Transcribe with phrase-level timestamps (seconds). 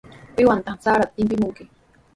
[0.35, 1.63] ¿Piwantaq sarata tipimunki?